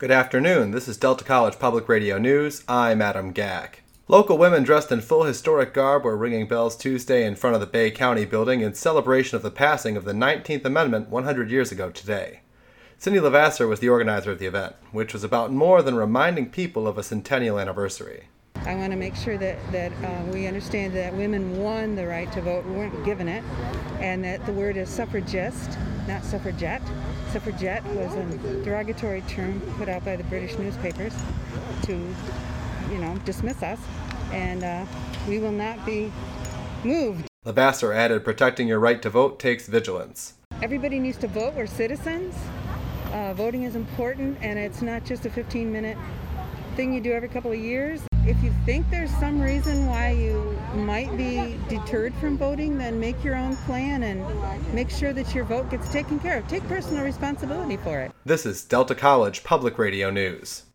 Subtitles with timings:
[0.00, 0.70] Good afternoon.
[0.70, 2.64] This is Delta College Public Radio News.
[2.66, 3.82] I'm Adam Gack.
[4.08, 7.66] Local women dressed in full historic garb were ringing bells Tuesday in front of the
[7.66, 11.90] Bay County building in celebration of the passing of the 19th Amendment 100 years ago
[11.90, 12.40] today.
[12.96, 16.88] Cindy Lavasser was the organizer of the event, which was about more than reminding people
[16.88, 18.28] of a centennial anniversary.
[18.64, 22.32] I want to make sure that, that uh, we understand that women won the right
[22.32, 23.44] to vote, we weren't given it,
[23.98, 25.76] and that the word is suffragist,
[26.08, 26.80] not suffragette.
[27.32, 31.14] Suffragette was a derogatory term put out by the British newspapers
[31.82, 31.92] to,
[32.90, 33.78] you know, dismiss us,
[34.32, 34.84] and uh,
[35.28, 36.10] we will not be
[36.82, 37.28] moved.
[37.46, 40.34] Lavasser added, protecting your right to vote takes vigilance.
[40.60, 41.54] Everybody needs to vote.
[41.54, 42.34] We're citizens.
[43.12, 45.96] Uh, voting is important, and it's not just a 15 minute
[46.74, 48.02] thing you do every couple of years.
[48.26, 53.22] If you think there's some reason why you might be deterred from voting, then make
[53.24, 54.24] your own plan and
[54.74, 56.48] make sure that your vote gets taken care of.
[56.48, 58.12] Take personal responsibility for it.
[58.24, 60.64] This is Delta College Public Radio News.